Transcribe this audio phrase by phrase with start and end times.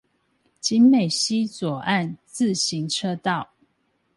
[0.59, 3.49] 景美溪左岸自行車道